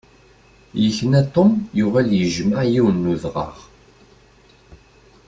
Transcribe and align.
Yekna 0.81 1.21
Tom 1.33 1.49
yuɣal 1.77 2.09
yejmeɛ 2.19 2.61
yiwen 2.71 2.97
n 3.05 3.09
udɣaɣ. 3.13 3.55